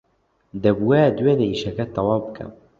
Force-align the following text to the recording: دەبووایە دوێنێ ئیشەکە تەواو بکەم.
دەبووایە 0.63 1.09
دوێنێ 1.17 1.45
ئیشەکە 1.51 1.85
تەواو 1.93 2.21
بکەم. 2.25 2.51